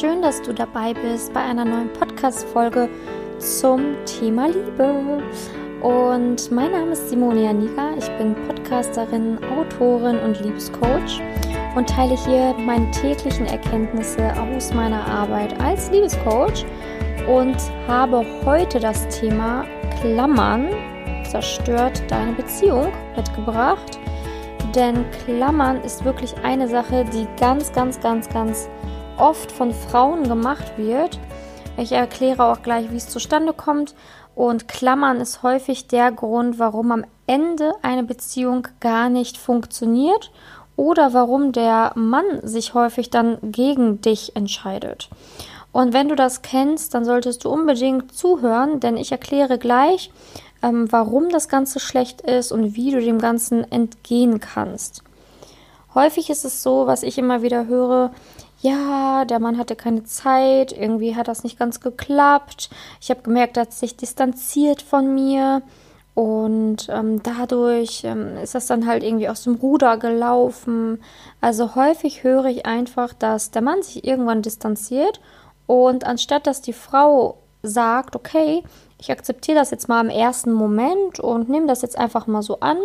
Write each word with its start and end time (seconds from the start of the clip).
schön, 0.00 0.22
dass 0.22 0.40
du 0.40 0.54
dabei 0.54 0.94
bist 0.94 1.30
bei 1.34 1.40
einer 1.42 1.62
neuen 1.62 1.92
Podcast-Folge 1.92 2.88
zum 3.38 4.02
Thema 4.06 4.46
Liebe. 4.46 5.22
Und 5.82 6.50
mein 6.50 6.72
Name 6.72 6.92
ist 6.92 7.10
Simonia 7.10 7.52
Niga. 7.52 7.90
Ich 7.98 8.08
bin 8.16 8.34
Podcasterin, 8.46 9.38
Autorin 9.54 10.18
und 10.20 10.40
Liebescoach 10.40 11.20
und 11.76 11.86
teile 11.86 12.16
hier 12.24 12.54
meine 12.64 12.90
täglichen 12.92 13.44
Erkenntnisse 13.44 14.32
aus 14.40 14.72
meiner 14.72 15.06
Arbeit 15.06 15.60
als 15.60 15.90
Liebescoach 15.90 16.64
und 17.28 17.56
habe 17.86 18.24
heute 18.46 18.80
das 18.80 19.06
Thema 19.08 19.66
Klammern 20.00 20.70
zerstört 21.28 22.02
deine 22.08 22.32
Beziehung 22.32 22.90
mitgebracht. 23.16 23.98
Denn 24.74 25.04
Klammern 25.26 25.82
ist 25.82 26.06
wirklich 26.06 26.34
eine 26.42 26.68
Sache, 26.68 27.04
die 27.12 27.26
ganz, 27.38 27.70
ganz, 27.70 28.00
ganz, 28.00 28.30
ganz 28.30 28.70
oft 29.20 29.52
von 29.52 29.72
Frauen 29.72 30.28
gemacht 30.28 30.78
wird. 30.78 31.18
Ich 31.76 31.92
erkläre 31.92 32.44
auch 32.46 32.62
gleich, 32.62 32.90
wie 32.90 32.96
es 32.96 33.08
zustande 33.08 33.52
kommt. 33.52 33.94
Und 34.34 34.68
Klammern 34.68 35.20
ist 35.20 35.42
häufig 35.42 35.86
der 35.88 36.10
Grund, 36.12 36.58
warum 36.58 36.92
am 36.92 37.04
Ende 37.26 37.74
eine 37.82 38.02
Beziehung 38.02 38.66
gar 38.80 39.08
nicht 39.08 39.36
funktioniert 39.36 40.30
oder 40.76 41.12
warum 41.12 41.52
der 41.52 41.92
Mann 41.94 42.40
sich 42.42 42.72
häufig 42.72 43.10
dann 43.10 43.38
gegen 43.42 44.00
dich 44.00 44.34
entscheidet. 44.34 45.10
Und 45.72 45.92
wenn 45.92 46.08
du 46.08 46.16
das 46.16 46.42
kennst, 46.42 46.94
dann 46.94 47.04
solltest 47.04 47.44
du 47.44 47.50
unbedingt 47.50 48.12
zuhören, 48.12 48.80
denn 48.80 48.96
ich 48.96 49.12
erkläre 49.12 49.58
gleich, 49.58 50.10
ähm, 50.62 50.90
warum 50.90 51.28
das 51.28 51.48
Ganze 51.48 51.78
schlecht 51.80 52.22
ist 52.22 52.50
und 52.50 52.74
wie 52.74 52.90
du 52.90 53.00
dem 53.00 53.18
Ganzen 53.18 53.70
entgehen 53.70 54.40
kannst. 54.40 55.04
Häufig 55.94 56.30
ist 56.30 56.44
es 56.44 56.62
so, 56.62 56.86
was 56.86 57.02
ich 57.02 57.18
immer 57.18 57.42
wieder 57.42 57.66
höre, 57.66 58.12
ja, 58.62 59.24
der 59.24 59.38
Mann 59.38 59.58
hatte 59.58 59.74
keine 59.74 60.04
Zeit, 60.04 60.72
irgendwie 60.72 61.16
hat 61.16 61.28
das 61.28 61.44
nicht 61.44 61.58
ganz 61.58 61.80
geklappt. 61.80 62.68
Ich 63.00 63.10
habe 63.10 63.22
gemerkt, 63.22 63.56
er 63.56 63.62
hat 63.62 63.72
sich 63.72 63.96
distanziert 63.96 64.82
von 64.82 65.14
mir 65.14 65.62
und 66.14 66.88
ähm, 66.90 67.22
dadurch 67.22 68.04
ähm, 68.04 68.36
ist 68.36 68.54
das 68.54 68.66
dann 68.66 68.86
halt 68.86 69.02
irgendwie 69.02 69.28
aus 69.28 69.44
dem 69.44 69.54
Ruder 69.54 69.96
gelaufen. 69.96 71.02
Also 71.40 71.74
häufig 71.74 72.22
höre 72.22 72.46
ich 72.46 72.66
einfach, 72.66 73.14
dass 73.14 73.50
der 73.50 73.62
Mann 73.62 73.82
sich 73.82 74.04
irgendwann 74.04 74.42
distanziert 74.42 75.20
und 75.66 76.04
anstatt 76.04 76.46
dass 76.46 76.60
die 76.60 76.74
Frau 76.74 77.38
sagt, 77.62 78.16
okay, 78.16 78.62
ich 78.98 79.10
akzeptiere 79.10 79.58
das 79.58 79.70
jetzt 79.70 79.88
mal 79.88 80.04
im 80.04 80.10
ersten 80.10 80.52
Moment 80.52 81.18
und 81.20 81.48
nehme 81.48 81.66
das 81.66 81.80
jetzt 81.80 81.96
einfach 81.96 82.26
mal 82.26 82.42
so 82.42 82.60
an 82.60 82.76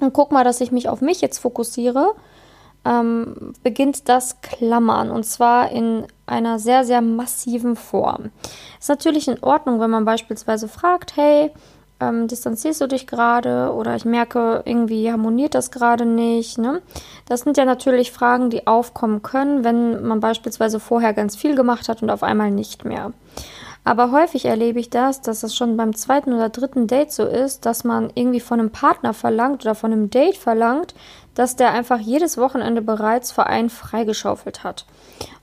und 0.00 0.12
guck 0.12 0.30
mal, 0.30 0.44
dass 0.44 0.60
ich 0.60 0.70
mich 0.70 0.88
auf 0.88 1.00
mich 1.00 1.20
jetzt 1.20 1.38
fokussiere, 1.38 2.14
ähm, 2.86 3.54
beginnt 3.62 4.08
das 4.08 4.40
Klammern 4.40 5.10
und 5.10 5.24
zwar 5.24 5.70
in 5.70 6.06
einer 6.26 6.58
sehr, 6.58 6.84
sehr 6.84 7.00
massiven 7.00 7.76
Form. 7.76 8.30
Ist 8.78 8.88
natürlich 8.88 9.28
in 9.28 9.42
Ordnung, 9.42 9.80
wenn 9.80 9.90
man 9.90 10.04
beispielsweise 10.04 10.68
fragt, 10.68 11.16
hey, 11.16 11.50
ähm, 11.98 12.28
distanzierst 12.28 12.80
du 12.80 12.86
dich 12.86 13.06
gerade 13.06 13.72
oder 13.72 13.96
ich 13.96 14.04
merke, 14.04 14.62
irgendwie 14.66 15.10
harmoniert 15.10 15.54
das 15.54 15.70
gerade 15.70 16.04
nicht. 16.04 16.58
Ne? 16.58 16.82
Das 17.26 17.40
sind 17.40 17.56
ja 17.56 17.64
natürlich 17.64 18.12
Fragen, 18.12 18.50
die 18.50 18.66
aufkommen 18.66 19.22
können, 19.22 19.64
wenn 19.64 20.06
man 20.06 20.20
beispielsweise 20.20 20.78
vorher 20.78 21.14
ganz 21.14 21.36
viel 21.36 21.56
gemacht 21.56 21.88
hat 21.88 22.02
und 22.02 22.10
auf 22.10 22.22
einmal 22.22 22.50
nicht 22.50 22.84
mehr. 22.84 23.12
Aber 23.82 24.10
häufig 24.10 24.46
erlebe 24.46 24.80
ich 24.80 24.90
das, 24.90 25.20
dass 25.20 25.44
es 25.44 25.54
schon 25.54 25.76
beim 25.76 25.94
zweiten 25.94 26.32
oder 26.32 26.48
dritten 26.48 26.88
Date 26.88 27.12
so 27.12 27.24
ist, 27.24 27.64
dass 27.66 27.84
man 27.84 28.10
irgendwie 28.14 28.40
von 28.40 28.58
einem 28.58 28.70
Partner 28.70 29.14
verlangt 29.14 29.64
oder 29.64 29.76
von 29.76 29.92
einem 29.92 30.10
Date 30.10 30.36
verlangt, 30.36 30.92
dass 31.36 31.54
der 31.54 31.70
einfach 31.70 32.00
jedes 32.00 32.38
Wochenende 32.38 32.82
bereits 32.82 33.30
für 33.30 33.46
freigeschaufelt 33.68 34.64
hat. 34.64 34.86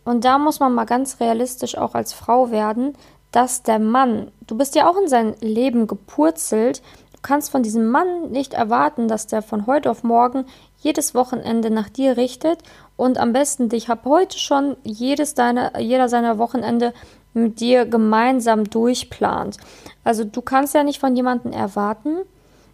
Und 0.03 0.25
da 0.25 0.37
muss 0.37 0.59
man 0.59 0.73
mal 0.73 0.85
ganz 0.85 1.21
realistisch 1.21 1.77
auch 1.77 1.95
als 1.95 2.11
Frau 2.11 2.51
werden, 2.51 2.97
dass 3.31 3.63
der 3.63 3.79
Mann, 3.79 4.31
du 4.45 4.57
bist 4.57 4.75
ja 4.75 4.89
auch 4.89 4.97
in 4.97 5.07
sein 5.07 5.35
Leben 5.39 5.87
gepurzelt, 5.87 6.81
du 7.13 7.19
kannst 7.21 7.51
von 7.51 7.63
diesem 7.63 7.89
Mann 7.89 8.31
nicht 8.31 8.53
erwarten, 8.53 9.07
dass 9.07 9.27
der 9.27 9.41
von 9.41 9.65
heute 9.65 9.89
auf 9.89 10.03
morgen 10.03 10.45
jedes 10.79 11.15
Wochenende 11.15 11.69
nach 11.69 11.89
dir 11.89 12.17
richtet 12.17 12.59
und 12.97 13.17
am 13.17 13.31
besten 13.31 13.69
dich 13.69 13.89
ab 13.89 14.01
heute 14.03 14.37
schon 14.37 14.75
jedes 14.83 15.35
deiner, 15.35 15.79
jeder 15.79 16.09
seiner 16.09 16.37
Wochenende 16.37 16.93
mit 17.33 17.59
dir 17.59 17.85
gemeinsam 17.85 18.65
durchplant. 18.65 19.57
Also 20.03 20.23
du 20.23 20.41
kannst 20.41 20.73
ja 20.73 20.83
nicht 20.83 20.99
von 20.99 21.15
jemandem 21.15 21.51
erwarten, 21.51 22.17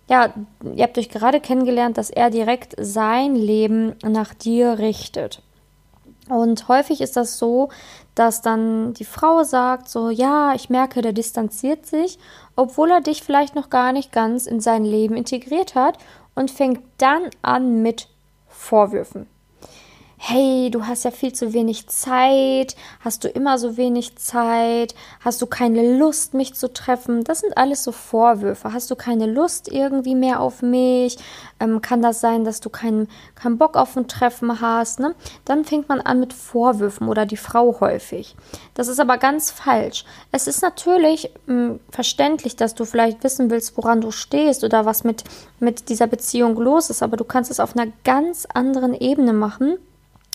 ja, 0.09 0.33
ihr 0.75 0.83
habt 0.83 0.97
euch 0.97 1.09
gerade 1.09 1.39
kennengelernt, 1.39 1.97
dass 1.97 2.09
er 2.09 2.29
direkt 2.31 2.75
sein 2.79 3.35
Leben 3.35 3.95
nach 4.03 4.33
dir 4.33 4.79
richtet. 4.79 5.41
Und 6.27 6.67
häufig 6.67 7.01
ist 7.01 7.15
das 7.15 7.37
so, 7.37 7.69
dass 8.15 8.41
dann 8.41 8.93
die 8.95 9.05
Frau 9.05 9.43
sagt, 9.43 9.87
so, 9.87 10.09
ja, 10.09 10.53
ich 10.53 10.69
merke, 10.69 11.01
der 11.01 11.13
distanziert 11.13 11.85
sich, 11.85 12.19
obwohl 12.55 12.91
er 12.91 13.01
dich 13.01 13.23
vielleicht 13.23 13.55
noch 13.55 13.69
gar 13.69 13.93
nicht 13.93 14.11
ganz 14.11 14.45
in 14.45 14.59
sein 14.59 14.83
Leben 14.83 15.15
integriert 15.15 15.75
hat 15.75 15.97
und 16.35 16.51
fängt 16.51 16.81
dann 16.97 17.29
an 17.41 17.81
mit 17.81 18.07
Vorwürfen 18.47 19.27
hey, 20.21 20.69
du 20.69 20.85
hast 20.85 21.05
ja 21.05 21.11
viel 21.11 21.31
zu 21.31 21.53
wenig 21.53 21.87
Zeit, 21.87 22.75
hast 22.99 23.23
du 23.23 23.29
immer 23.29 23.57
so 23.57 23.77
wenig 23.77 24.17
Zeit, 24.17 24.93
hast 25.21 25.41
du 25.41 25.45
keine 25.45 25.97
Lust, 25.97 26.33
mich 26.33 26.55
zu 26.55 26.71
treffen? 26.73 27.23
Das 27.23 27.39
sind 27.39 27.57
alles 27.57 27.85
so 27.85 27.93
Vorwürfe. 27.93 28.73
Hast 28.73 28.91
du 28.91 28.97
keine 28.97 29.27
Lust 29.27 29.71
irgendwie 29.71 30.15
mehr 30.15 30.41
auf 30.41 30.61
mich? 30.61 31.17
Ähm, 31.61 31.81
kann 31.81 32.01
das 32.01 32.19
sein, 32.19 32.43
dass 32.43 32.59
du 32.59 32.69
keinen 32.69 33.07
keinen 33.33 33.57
Bock 33.57 33.77
auf 33.77 33.95
ein 33.95 34.09
Treffen 34.09 34.59
hast? 34.59 34.99
Ne? 34.99 35.15
Dann 35.45 35.63
fängt 35.63 35.87
man 35.87 36.01
an 36.01 36.19
mit 36.19 36.33
Vorwürfen 36.33 37.07
oder 37.07 37.25
die 37.25 37.37
Frau 37.37 37.79
häufig. 37.79 38.35
Das 38.73 38.89
ist 38.89 38.99
aber 38.99 39.17
ganz 39.17 39.51
falsch. 39.51 40.03
Es 40.33 40.47
ist 40.47 40.61
natürlich 40.61 41.31
mh, 41.45 41.53
hm, 41.53 41.79
verständlich, 41.89 42.57
dass 42.57 42.75
du 42.75 42.83
vielleicht 42.83 43.23
wissen 43.23 43.49
willst, 43.49 43.77
woran 43.77 44.01
du 44.01 44.11
stehst 44.11 44.65
oder 44.65 44.85
was 44.85 45.05
mit, 45.05 45.23
mit 45.59 45.87
dieser 45.87 46.07
Beziehung 46.07 46.57
los 46.57 46.89
ist, 46.89 47.01
aber 47.01 47.15
du 47.15 47.23
kannst 47.23 47.49
es 47.49 47.61
auf 47.61 47.77
einer 47.77 47.89
ganz 48.03 48.45
anderen 48.53 48.93
Ebene 48.93 49.31
machen 49.31 49.77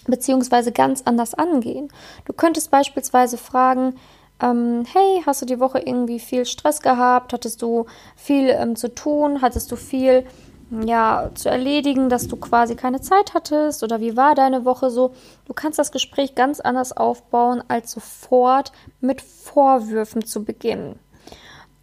beziehungsweise 0.06 0.72
ganz 0.72 1.02
anders 1.04 1.34
angehen. 1.34 1.88
Du 2.24 2.32
könntest 2.32 2.70
beispielsweise 2.70 3.38
fragen, 3.38 3.94
ähm, 4.40 4.84
hey, 4.92 5.22
hast 5.24 5.42
du 5.42 5.46
die 5.46 5.60
Woche 5.60 5.78
irgendwie 5.78 6.18
viel 6.18 6.44
Stress 6.44 6.80
gehabt? 6.80 7.32
Hattest 7.32 7.62
du 7.62 7.86
viel 8.16 8.48
ähm, 8.48 8.76
zu 8.76 8.94
tun? 8.94 9.42
Hattest 9.42 9.70
du 9.70 9.76
viel 9.76 10.26
ja, 10.70 11.30
zu 11.34 11.48
erledigen, 11.48 12.08
dass 12.08 12.26
du 12.26 12.36
quasi 12.36 12.74
keine 12.74 13.00
Zeit 13.00 13.34
hattest? 13.34 13.82
Oder 13.82 14.00
wie 14.00 14.16
war 14.16 14.34
deine 14.34 14.64
Woche 14.64 14.90
so? 14.90 15.12
Du 15.46 15.52
kannst 15.54 15.78
das 15.78 15.92
Gespräch 15.92 16.34
ganz 16.34 16.60
anders 16.60 16.96
aufbauen, 16.96 17.62
als 17.68 17.92
sofort 17.92 18.72
mit 19.00 19.20
Vorwürfen 19.22 20.24
zu 20.24 20.44
beginnen. 20.44 20.98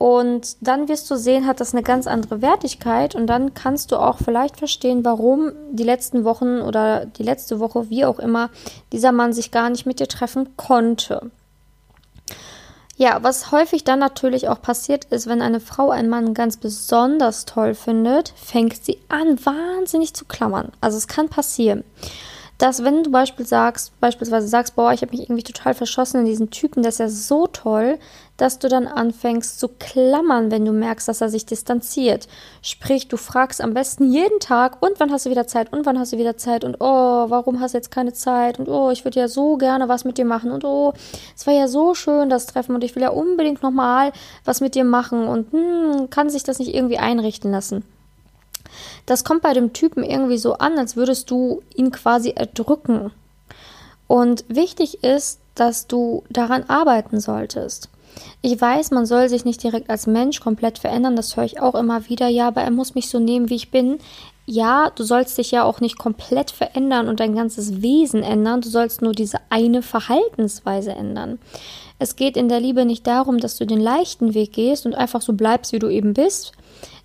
Und 0.01 0.57
dann 0.61 0.87
wirst 0.87 1.11
du 1.11 1.15
sehen, 1.15 1.45
hat 1.45 1.59
das 1.59 1.75
eine 1.75 1.83
ganz 1.83 2.07
andere 2.07 2.41
Wertigkeit 2.41 3.13
und 3.13 3.27
dann 3.27 3.53
kannst 3.53 3.91
du 3.91 3.97
auch 3.97 4.17
vielleicht 4.17 4.57
verstehen, 4.57 5.05
warum 5.05 5.51
die 5.73 5.83
letzten 5.83 6.23
Wochen 6.23 6.59
oder 6.61 7.05
die 7.05 7.21
letzte 7.21 7.59
Woche, 7.59 7.91
wie 7.91 8.03
auch 8.05 8.17
immer, 8.17 8.49
dieser 8.91 9.11
Mann 9.11 9.31
sich 9.31 9.51
gar 9.51 9.69
nicht 9.69 9.85
mit 9.85 9.99
dir 9.99 10.07
treffen 10.07 10.57
konnte. 10.57 11.29
Ja, 12.95 13.19
was 13.21 13.51
häufig 13.51 13.83
dann 13.83 13.99
natürlich 13.99 14.49
auch 14.49 14.59
passiert 14.59 15.05
ist, 15.05 15.27
wenn 15.27 15.43
eine 15.43 15.59
Frau 15.59 15.91
einen 15.91 16.09
Mann 16.09 16.33
ganz 16.33 16.57
besonders 16.57 17.45
toll 17.45 17.75
findet, 17.75 18.33
fängt 18.35 18.83
sie 18.83 18.97
an, 19.07 19.37
wahnsinnig 19.45 20.15
zu 20.15 20.25
klammern. 20.25 20.71
Also 20.81 20.97
es 20.97 21.07
kann 21.07 21.29
passieren 21.29 21.83
dass 22.61 22.83
wenn 22.83 23.03
du 23.03 23.09
Beispiel 23.09 23.45
sagst, 23.45 23.99
beispielsweise 23.99 24.47
sagst, 24.47 24.75
boah, 24.75 24.93
ich 24.93 25.01
habe 25.01 25.11
mich 25.11 25.21
irgendwie 25.21 25.41
total 25.41 25.73
verschossen 25.73 26.19
in 26.19 26.27
diesen 26.27 26.51
Typen, 26.51 26.83
der 26.83 26.89
ist 26.89 26.99
ja 26.99 27.09
so 27.09 27.47
toll, 27.47 27.97
dass 28.37 28.59
du 28.59 28.67
dann 28.67 28.85
anfängst 28.85 29.59
zu 29.59 29.67
klammern, 29.67 30.51
wenn 30.51 30.65
du 30.65 30.71
merkst, 30.71 31.07
dass 31.07 31.21
er 31.21 31.29
sich 31.29 31.47
distanziert. 31.47 32.27
Sprich, 32.61 33.07
du 33.07 33.17
fragst 33.17 33.61
am 33.61 33.73
besten 33.73 34.11
jeden 34.11 34.39
Tag, 34.39 34.77
und 34.79 34.99
wann 34.99 35.11
hast 35.11 35.25
du 35.25 35.31
wieder 35.31 35.47
Zeit, 35.47 35.73
und 35.73 35.87
wann 35.87 35.97
hast 35.97 36.13
du 36.13 36.19
wieder 36.19 36.37
Zeit, 36.37 36.63
und 36.63 36.77
oh, 36.79 37.25
warum 37.29 37.59
hast 37.59 37.73
du 37.73 37.79
jetzt 37.79 37.89
keine 37.89 38.13
Zeit, 38.13 38.59
und 38.59 38.69
oh, 38.69 38.91
ich 38.91 39.05
würde 39.05 39.19
ja 39.19 39.27
so 39.27 39.57
gerne 39.57 39.89
was 39.89 40.05
mit 40.05 40.19
dir 40.19 40.25
machen, 40.25 40.51
und 40.51 40.63
oh, 40.63 40.93
es 41.35 41.47
war 41.47 41.55
ja 41.55 41.67
so 41.67 41.95
schön, 41.95 42.29
das 42.29 42.45
Treffen, 42.45 42.75
und 42.75 42.83
ich 42.83 42.95
will 42.95 43.01
ja 43.01 43.09
unbedingt 43.09 43.63
nochmal 43.63 44.11
was 44.45 44.61
mit 44.61 44.75
dir 44.75 44.83
machen, 44.83 45.27
und 45.27 45.51
hm, 45.51 46.11
kann 46.11 46.29
sich 46.29 46.43
das 46.43 46.59
nicht 46.59 46.75
irgendwie 46.75 46.99
einrichten 46.99 47.51
lassen. 47.51 47.83
Das 49.05 49.23
kommt 49.23 49.41
bei 49.41 49.53
dem 49.53 49.73
Typen 49.73 50.03
irgendwie 50.03 50.37
so 50.37 50.53
an, 50.53 50.77
als 50.77 50.95
würdest 50.95 51.31
du 51.31 51.61
ihn 51.75 51.91
quasi 51.91 52.31
erdrücken. 52.31 53.11
Und 54.07 54.43
wichtig 54.47 55.03
ist, 55.03 55.39
dass 55.55 55.87
du 55.87 56.23
daran 56.29 56.63
arbeiten 56.67 57.19
solltest. 57.19 57.89
Ich 58.41 58.59
weiß, 58.59 58.91
man 58.91 59.05
soll 59.05 59.29
sich 59.29 59.45
nicht 59.45 59.63
direkt 59.63 59.89
als 59.89 60.07
Mensch 60.07 60.39
komplett 60.39 60.79
verändern, 60.79 61.15
das 61.15 61.37
höre 61.37 61.45
ich 61.45 61.61
auch 61.61 61.75
immer 61.75 62.09
wieder. 62.09 62.27
Ja, 62.27 62.47
aber 62.47 62.61
er 62.61 62.71
muss 62.71 62.95
mich 62.95 63.09
so 63.09 63.19
nehmen, 63.19 63.49
wie 63.49 63.55
ich 63.55 63.71
bin. 63.71 63.99
Ja, 64.45 64.91
du 64.93 65.03
sollst 65.03 65.37
dich 65.37 65.51
ja 65.51 65.63
auch 65.63 65.79
nicht 65.79 65.97
komplett 65.97 66.51
verändern 66.51 67.07
und 67.07 67.19
dein 67.19 67.35
ganzes 67.35 67.81
Wesen 67.81 68.23
ändern, 68.23 68.61
du 68.61 68.69
sollst 68.69 69.01
nur 69.01 69.13
diese 69.13 69.37
eine 69.49 69.81
Verhaltensweise 69.81 70.91
ändern. 70.91 71.39
Es 71.99 72.15
geht 72.15 72.35
in 72.35 72.49
der 72.49 72.59
Liebe 72.59 72.83
nicht 72.83 73.05
darum, 73.05 73.37
dass 73.37 73.57
du 73.57 73.65
den 73.65 73.79
leichten 73.79 74.33
Weg 74.33 74.53
gehst 74.53 74.85
und 74.85 74.95
einfach 74.95 75.21
so 75.21 75.33
bleibst, 75.33 75.71
wie 75.71 75.79
du 75.79 75.87
eben 75.87 76.13
bist, 76.13 76.53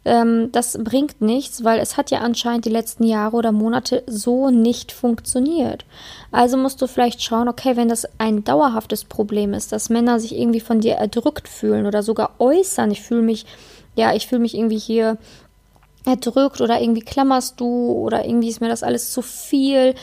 ähm, 0.07 0.53
das 0.53 0.79
bringt 0.83 1.21
nichts, 1.21 1.65
weil 1.65 1.81
es 1.81 1.97
hat 1.97 2.13
ja 2.13 2.21
anscheinend 2.21 2.65
die 2.65 2.71
letzten 2.71 3.03
Jahre 3.03 3.37
oder 3.37 3.51
Monate 3.51 4.05
so 4.07 4.51
nicht 4.51 4.93
funktioniert. 4.93 5.85
Also 6.31 6.57
musst 6.57 6.81
du 6.81 6.87
vielleicht 6.87 7.23
schauen, 7.23 7.49
okay, 7.49 7.77
wenn 7.77 7.89
das 7.89 8.07
ein 8.17 8.45
dauerhaftes 8.45 9.05
Problem 9.05 9.53
ist, 9.53 9.73
dass 9.73 9.91
Männer 9.91 10.21
sich 10.21 10.39
irgendwie 10.39 10.61
von 10.61 10.81
dir 10.81 10.95
erdrückt 10.95 11.49
fühlen 11.49 11.87
oder 11.87 12.05
sogar 12.05 12.37
äußern, 12.39 12.93
ich 12.93 13.03
fühle 13.03 13.23
mich, 13.23 13.47
ja, 13.97 14.15
ich 14.15 14.29
fühle 14.29 14.43
mich 14.43 14.55
irgendwie 14.55 14.79
hier 14.79 15.19
erdrückt 16.05 16.61
oder 16.61 16.81
irgendwie 16.81 17.01
klammerst 17.01 17.59
du 17.61 17.91
oder 17.91 18.25
irgendwie 18.25 18.49
ist 18.49 18.61
mir 18.61 18.69
das 18.69 18.85
alles 18.85 19.11
zu 19.11 19.23
viel, 19.23 19.97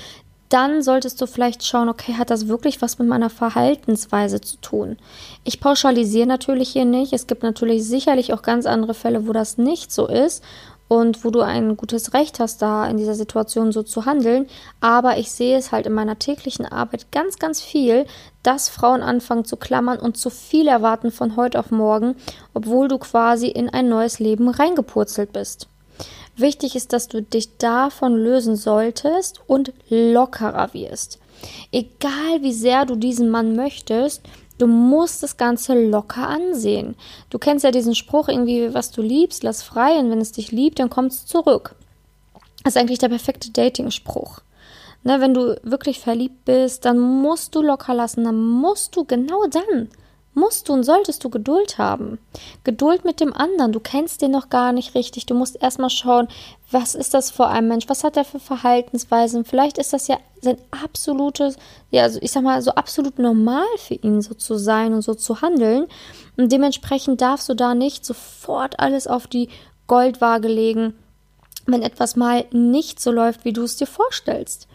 dann 0.53 0.83
solltest 0.83 1.19
du 1.19 1.25
vielleicht 1.25 1.65
schauen, 1.65 1.89
okay, 1.89 2.13
hat 2.13 2.29
das 2.29 2.47
wirklich 2.47 2.79
was 2.81 2.99
mit 2.99 3.07
meiner 3.07 3.31
Verhaltensweise 3.31 4.39
zu 4.39 4.57
tun? 4.57 4.97
Ich 5.43 5.59
pauschalisiere 5.59 6.27
natürlich 6.27 6.69
hier 6.69 6.85
nicht. 6.85 7.11
Es 7.11 7.25
gibt 7.25 7.41
natürlich 7.41 7.83
sicherlich 7.83 8.33
auch 8.33 8.43
ganz 8.43 8.67
andere 8.67 8.93
Fälle, 8.93 9.27
wo 9.27 9.33
das 9.33 9.57
nicht 9.57 9.91
so 9.91 10.07
ist 10.07 10.43
und 10.87 11.25
wo 11.25 11.31
du 11.31 11.41
ein 11.41 11.75
gutes 11.75 12.13
Recht 12.13 12.39
hast, 12.39 12.61
da 12.61 12.85
in 12.85 12.97
dieser 12.97 13.15
Situation 13.15 13.71
so 13.71 13.81
zu 13.81 14.05
handeln. 14.05 14.45
Aber 14.79 15.17
ich 15.17 15.31
sehe 15.31 15.57
es 15.57 15.71
halt 15.71 15.87
in 15.87 15.93
meiner 15.93 16.19
täglichen 16.19 16.67
Arbeit 16.67 17.11
ganz, 17.11 17.39
ganz 17.39 17.59
viel, 17.59 18.05
dass 18.43 18.69
Frauen 18.69 19.01
anfangen 19.01 19.45
zu 19.45 19.57
klammern 19.57 19.97
und 19.97 20.17
zu 20.17 20.29
viel 20.29 20.67
erwarten 20.67 21.09
von 21.09 21.35
heute 21.35 21.57
auf 21.57 21.71
morgen, 21.71 22.15
obwohl 22.53 22.89
du 22.89 22.99
quasi 22.99 23.47
in 23.47 23.69
ein 23.69 23.89
neues 23.89 24.19
Leben 24.19 24.49
reingepurzelt 24.49 25.33
bist. 25.33 25.67
Wichtig 26.35 26.75
ist, 26.75 26.93
dass 26.93 27.07
du 27.07 27.21
dich 27.21 27.57
davon 27.57 28.15
lösen 28.15 28.55
solltest 28.55 29.41
und 29.45 29.71
lockerer 29.89 30.73
wirst. 30.73 31.19
Egal 31.71 32.41
wie 32.41 32.53
sehr 32.53 32.85
du 32.85 32.95
diesen 32.95 33.29
Mann 33.29 33.55
möchtest, 33.55 34.21
du 34.57 34.67
musst 34.67 35.21
das 35.21 35.37
Ganze 35.37 35.73
locker 35.89 36.27
ansehen. 36.27 36.95
Du 37.29 37.37
kennst 37.37 37.63
ja 37.63 37.71
diesen 37.71 37.95
Spruch 37.95 38.29
irgendwie, 38.29 38.73
was 38.73 38.91
du 38.91 39.01
liebst, 39.01 39.43
lass 39.43 39.61
frei 39.61 39.99
und 39.99 40.09
wenn 40.09 40.21
es 40.21 40.31
dich 40.31 40.51
liebt, 40.51 40.79
dann 40.79 40.89
kommt 40.89 41.11
es 41.11 41.25
zurück. 41.25 41.75
Das 42.63 42.75
ist 42.75 42.81
eigentlich 42.81 42.99
der 42.99 43.09
perfekte 43.09 43.51
Dating-Spruch. 43.51 44.39
Ne, 45.03 45.19
wenn 45.19 45.33
du 45.33 45.59
wirklich 45.63 45.99
verliebt 45.99 46.45
bist, 46.45 46.85
dann 46.85 46.97
musst 46.97 47.55
du 47.55 47.61
locker 47.61 47.93
lassen, 47.93 48.23
dann 48.23 48.39
musst 48.39 48.95
du 48.95 49.03
genau 49.03 49.45
dann 49.47 49.89
musst 50.33 50.67
du 50.67 50.73
und 50.73 50.83
solltest 50.83 51.23
du 51.23 51.29
Geduld 51.29 51.77
haben. 51.77 52.19
Geduld 52.63 53.05
mit 53.05 53.19
dem 53.19 53.33
anderen. 53.33 53.71
Du 53.71 53.79
kennst 53.79 54.21
den 54.21 54.31
noch 54.31 54.49
gar 54.49 54.71
nicht 54.71 54.95
richtig. 54.95 55.25
Du 55.25 55.35
musst 55.35 55.61
erstmal 55.61 55.89
schauen, 55.89 56.27
was 56.71 56.95
ist 56.95 57.13
das 57.13 57.31
für 57.31 57.47
ein 57.47 57.67
Mensch? 57.67 57.87
Was 57.87 58.03
hat 58.03 58.17
er 58.17 58.25
für 58.25 58.39
Verhaltensweisen? 58.39 59.45
Vielleicht 59.45 59.77
ist 59.77 59.93
das 59.93 60.07
ja 60.07 60.17
sein 60.41 60.57
absolutes, 60.71 61.55
ja, 61.91 62.03
also 62.03 62.19
ich 62.21 62.31
sag 62.31 62.43
mal, 62.43 62.61
so 62.61 62.71
absolut 62.71 63.19
normal 63.19 63.65
für 63.77 63.95
ihn, 63.95 64.21
so 64.21 64.33
zu 64.33 64.57
sein 64.57 64.93
und 64.93 65.01
so 65.01 65.13
zu 65.13 65.41
handeln. 65.41 65.87
Und 66.35 66.51
dementsprechend 66.51 67.21
darfst 67.21 67.47
du 67.47 67.53
da 67.53 67.75
nicht 67.75 68.05
sofort 68.05 68.79
alles 68.79 69.07
auf 69.07 69.27
die 69.27 69.49
Goldwaage 69.87 70.47
legen, 70.47 70.95
wenn 71.65 71.81
etwas 71.81 72.15
mal 72.15 72.45
nicht 72.51 72.99
so 72.99 73.11
läuft, 73.11 73.45
wie 73.45 73.53
du 73.53 73.63
es 73.63 73.77
dir 73.77 73.87
vorstellst. 73.87 74.67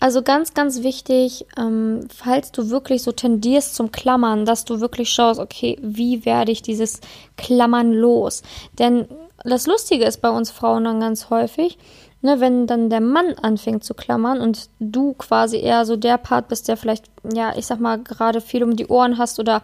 Also 0.00 0.22
ganz, 0.22 0.54
ganz 0.54 0.82
wichtig, 0.82 1.46
ähm, 1.56 2.06
falls 2.14 2.52
du 2.52 2.70
wirklich 2.70 3.02
so 3.02 3.10
tendierst 3.10 3.74
zum 3.74 3.90
Klammern, 3.90 4.44
dass 4.44 4.64
du 4.64 4.80
wirklich 4.80 5.10
schaust, 5.10 5.40
okay, 5.40 5.76
wie 5.82 6.24
werde 6.24 6.52
ich 6.52 6.62
dieses 6.62 7.00
Klammern 7.36 7.92
los? 7.92 8.42
Denn 8.78 9.08
das 9.44 9.66
Lustige 9.66 10.04
ist 10.04 10.20
bei 10.20 10.30
uns 10.30 10.50
Frauen 10.50 10.84
dann 10.84 11.00
ganz 11.00 11.30
häufig, 11.30 11.78
ne, 12.22 12.38
wenn 12.38 12.68
dann 12.68 12.90
der 12.90 13.00
Mann 13.00 13.34
anfängt 13.42 13.82
zu 13.82 13.94
klammern 13.94 14.40
und 14.40 14.68
du 14.78 15.14
quasi 15.14 15.58
eher 15.58 15.84
so 15.84 15.96
der 15.96 16.18
Part 16.18 16.48
bist, 16.48 16.68
der 16.68 16.76
vielleicht, 16.76 17.06
ja, 17.32 17.56
ich 17.56 17.66
sag 17.66 17.80
mal, 17.80 17.98
gerade 17.98 18.40
viel 18.40 18.62
um 18.62 18.76
die 18.76 18.86
Ohren 18.86 19.18
hast 19.18 19.40
oder 19.40 19.62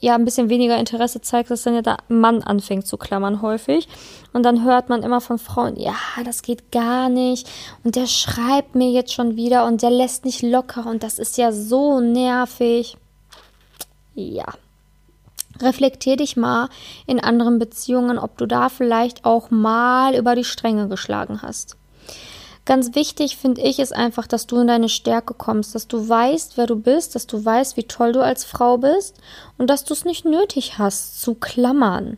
ja 0.00 0.14
ein 0.14 0.24
bisschen 0.24 0.48
weniger 0.48 0.78
Interesse 0.78 1.20
zeigt, 1.20 1.50
dass 1.50 1.62
dann 1.62 1.74
ja 1.74 1.82
der 1.82 1.98
Mann 2.08 2.42
anfängt 2.42 2.86
zu 2.86 2.96
klammern 2.96 3.42
häufig. 3.42 3.86
Und 4.32 4.42
dann 4.44 4.64
hört 4.64 4.88
man 4.88 5.02
immer 5.02 5.20
von 5.20 5.38
Frauen, 5.38 5.76
ja, 5.76 5.94
das 6.24 6.42
geht 6.42 6.72
gar 6.72 7.08
nicht. 7.08 7.48
Und 7.84 7.96
der 7.96 8.06
schreibt 8.06 8.74
mir 8.74 8.90
jetzt 8.90 9.12
schon 9.12 9.36
wieder 9.36 9.66
und 9.66 9.82
der 9.82 9.90
lässt 9.90 10.24
nicht 10.24 10.42
locker 10.42 10.86
und 10.86 11.02
das 11.02 11.18
ist 11.18 11.36
ja 11.36 11.52
so 11.52 12.00
nervig. 12.00 12.96
Ja. 14.14 14.46
Reflektier 15.60 16.16
dich 16.16 16.36
mal 16.36 16.70
in 17.06 17.20
anderen 17.20 17.58
Beziehungen, 17.58 18.18
ob 18.18 18.38
du 18.38 18.46
da 18.46 18.70
vielleicht 18.70 19.26
auch 19.26 19.50
mal 19.50 20.14
über 20.14 20.34
die 20.34 20.44
Stränge 20.44 20.88
geschlagen 20.88 21.42
hast. 21.42 21.76
Ganz 22.70 22.94
wichtig 22.94 23.36
finde 23.36 23.62
ich 23.62 23.80
ist 23.80 23.92
einfach, 23.92 24.28
dass 24.28 24.46
du 24.46 24.60
in 24.60 24.68
deine 24.68 24.88
Stärke 24.88 25.34
kommst, 25.34 25.74
dass 25.74 25.88
du 25.88 26.08
weißt, 26.08 26.56
wer 26.56 26.68
du 26.68 26.76
bist, 26.76 27.16
dass 27.16 27.26
du 27.26 27.44
weißt, 27.44 27.76
wie 27.76 27.82
toll 27.82 28.12
du 28.12 28.22
als 28.22 28.44
Frau 28.44 28.78
bist 28.78 29.16
und 29.58 29.68
dass 29.68 29.82
du 29.82 29.92
es 29.92 30.04
nicht 30.04 30.24
nötig 30.24 30.78
hast 30.78 31.20
zu 31.20 31.34
klammern, 31.34 32.16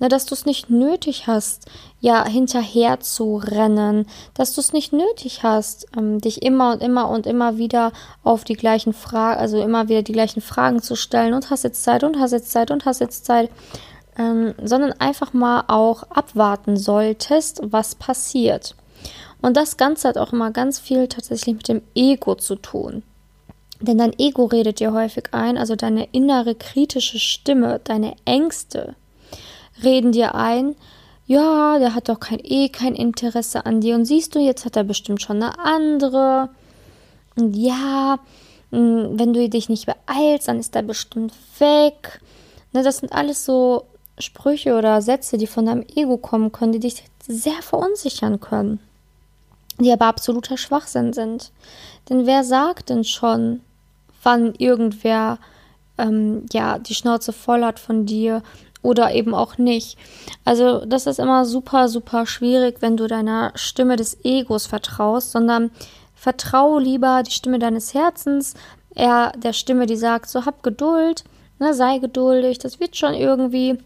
ne, 0.00 0.08
dass 0.08 0.26
du 0.26 0.34
es 0.34 0.44
nicht 0.44 0.70
nötig 0.70 1.28
hast, 1.28 1.70
ja 2.00 2.26
hinterher 2.26 2.98
zu 2.98 3.36
rennen, 3.36 4.08
dass 4.34 4.54
du 4.54 4.60
es 4.60 4.72
nicht 4.72 4.92
nötig 4.92 5.44
hast, 5.44 5.86
ähm, 5.96 6.20
dich 6.20 6.42
immer 6.42 6.72
und 6.72 6.82
immer 6.82 7.08
und 7.08 7.24
immer 7.24 7.56
wieder 7.56 7.92
auf 8.24 8.42
die 8.42 8.56
gleichen 8.56 8.94
Fragen, 8.94 9.38
also 9.38 9.62
immer 9.62 9.88
wieder 9.88 10.02
die 10.02 10.10
gleichen 10.10 10.40
Fragen 10.40 10.82
zu 10.82 10.96
stellen 10.96 11.32
und 11.32 11.48
hast 11.48 11.62
jetzt 11.62 11.84
Zeit 11.84 12.02
und 12.02 12.18
hast 12.18 12.32
jetzt 12.32 12.50
Zeit 12.50 12.72
und 12.72 12.86
hast 12.86 12.98
jetzt 12.98 13.24
Zeit. 13.24 13.50
Ähm, 14.18 14.54
sondern 14.62 14.94
einfach 14.94 15.32
mal 15.32 15.62
auch 15.68 16.02
abwarten 16.10 16.76
solltest, 16.76 17.60
was 17.62 17.94
passiert. 17.94 18.74
Und 19.42 19.56
das 19.56 19.76
Ganze 19.76 20.08
hat 20.08 20.18
auch 20.18 20.32
immer 20.32 20.52
ganz 20.52 20.78
viel 20.78 21.08
tatsächlich 21.08 21.56
mit 21.56 21.68
dem 21.68 21.82
Ego 21.94 22.36
zu 22.36 22.54
tun. 22.54 23.02
Denn 23.80 23.98
dein 23.98 24.16
Ego 24.16 24.44
redet 24.44 24.78
dir 24.78 24.92
häufig 24.92 25.24
ein, 25.32 25.58
also 25.58 25.74
deine 25.74 26.04
innere 26.12 26.54
kritische 26.54 27.18
Stimme, 27.18 27.80
deine 27.82 28.14
Ängste 28.24 28.94
reden 29.82 30.12
dir 30.12 30.36
ein, 30.36 30.76
ja, 31.26 31.78
der 31.80 31.94
hat 31.94 32.08
doch 32.08 32.20
kein 32.20 32.38
eh 32.42 32.68
kein 32.68 32.94
Interesse 32.94 33.66
an 33.66 33.80
dir 33.80 33.96
und 33.96 34.04
siehst 34.04 34.34
du, 34.34 34.38
jetzt 34.38 34.64
hat 34.64 34.76
er 34.76 34.84
bestimmt 34.84 35.22
schon 35.22 35.42
eine 35.42 35.58
andere. 35.58 36.50
Und 37.36 37.56
ja, 37.56 38.18
hm, 38.70 39.18
wenn 39.18 39.32
du 39.32 39.48
dich 39.48 39.68
nicht 39.68 39.86
beeilst, 39.86 40.46
dann 40.46 40.60
ist 40.60 40.76
er 40.76 40.82
bestimmt 40.82 41.32
weg. 41.58 42.20
Ne, 42.72 42.84
das 42.84 42.98
sind 42.98 43.12
alles 43.12 43.44
so 43.44 43.86
Sprüche 44.18 44.76
oder 44.76 45.02
Sätze, 45.02 45.38
die 45.38 45.46
von 45.48 45.66
deinem 45.66 45.84
Ego 45.96 46.18
kommen 46.18 46.52
können, 46.52 46.72
die 46.72 46.80
dich 46.80 47.02
sehr 47.26 47.62
verunsichern 47.62 48.38
können 48.38 48.78
die 49.78 49.92
aber 49.92 50.06
absoluter 50.06 50.56
Schwachsinn 50.56 51.12
sind. 51.12 51.52
Denn 52.08 52.26
wer 52.26 52.44
sagt 52.44 52.90
denn 52.90 53.04
schon, 53.04 53.60
wann 54.22 54.54
irgendwer 54.54 55.38
ähm, 55.98 56.46
ja 56.52 56.78
die 56.78 56.94
Schnauze 56.94 57.32
voll 57.32 57.64
hat 57.64 57.78
von 57.78 58.06
dir 58.06 58.42
oder 58.82 59.14
eben 59.14 59.34
auch 59.34 59.58
nicht. 59.58 59.96
Also 60.44 60.84
das 60.84 61.06
ist 61.06 61.18
immer 61.18 61.44
super, 61.44 61.88
super 61.88 62.26
schwierig, 62.26 62.78
wenn 62.80 62.96
du 62.96 63.06
deiner 63.06 63.52
Stimme 63.54 63.96
des 63.96 64.24
Egos 64.24 64.66
vertraust, 64.66 65.30
sondern 65.30 65.70
vertraue 66.14 66.80
lieber 66.80 67.22
die 67.22 67.32
Stimme 67.32 67.58
deines 67.58 67.94
Herzens, 67.94 68.54
eher 68.94 69.32
der 69.36 69.52
Stimme, 69.52 69.86
die 69.86 69.96
sagt, 69.96 70.28
so 70.28 70.44
hab 70.44 70.62
Geduld, 70.62 71.24
ne, 71.58 71.74
sei 71.74 71.98
geduldig, 71.98 72.58
das 72.58 72.80
wird 72.80 72.96
schon 72.96 73.14
irgendwie 73.14 73.78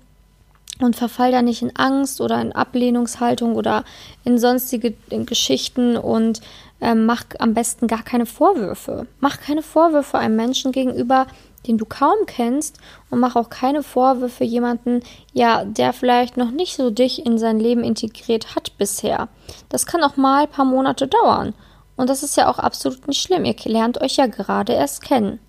und 0.81 0.97
verfall 0.97 1.33
da 1.33 1.43
nicht 1.43 1.63
in 1.63 1.75
Angst 1.77 2.21
oder 2.21 2.41
in 2.41 2.53
Ablehnungshaltung 2.53 3.55
oder 3.57 3.85
in 4.25 4.39
sonstige 4.39 4.95
Geschichten 5.11 5.97
und 5.97 6.41
ähm, 6.81 7.07
mach 7.07 7.25
am 7.39 7.55
besten 7.55 7.87
gar 7.87 8.03
keine 8.03 8.27
Vorwürfe. 8.27 9.07
Mach 9.21 9.41
keine 9.41 9.63
Vorwürfe 9.63 10.19
einem 10.19 10.37
Menschen 10.37 10.73
gegenüber, 10.73 11.27
den 11.67 11.79
du 11.79 11.85
kaum 11.85 12.27
kennst 12.27 12.79
und 13.11 13.19
mach 13.19 13.37
auch 13.37 13.51
keine 13.51 13.83
Vorwürfe 13.83 14.45
jemanden, 14.45 15.01
ja, 15.33 15.65
der 15.65 15.93
vielleicht 15.93 16.37
noch 16.37 16.51
nicht 16.51 16.77
so 16.77 16.91
dich 16.91 17.25
in 17.25 17.39
sein 17.39 17.59
Leben 17.59 17.83
integriert 17.83 18.55
hat 18.55 18.77
bisher. 18.79 19.29
Das 19.69 19.87
kann 19.87 20.03
auch 20.03 20.17
mal 20.17 20.45
ein 20.45 20.51
paar 20.51 20.65
Monate 20.65 21.09
dauern. 21.09 21.55
Und 21.97 22.11
das 22.11 22.23
ist 22.23 22.37
ja 22.37 22.49
auch 22.49 22.59
absolut 22.59 23.09
nicht 23.09 23.23
schlimm. 23.23 23.45
Ihr 23.47 23.55
lernt 23.65 24.01
euch 24.01 24.17
ja 24.17 24.27
gerade 24.27 24.75
erst 24.75 25.03
kennen. 25.03 25.41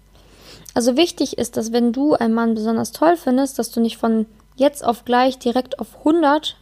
Also 0.73 0.95
wichtig 0.95 1.37
ist, 1.37 1.57
dass 1.57 1.73
wenn 1.73 1.91
du 1.91 2.13
einen 2.13 2.33
Mann 2.33 2.55
besonders 2.55 2.91
toll 2.91 3.17
findest, 3.17 3.59
dass 3.59 3.71
du 3.71 3.81
nicht 3.81 3.97
von 3.97 4.27
jetzt 4.57 4.83
auf 4.83 5.05
gleich 5.05 5.39
direkt 5.39 5.79
auf 5.79 5.97
100 5.99 6.57